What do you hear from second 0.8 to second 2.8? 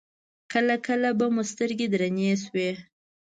کله به مو سترګې درنې شوې.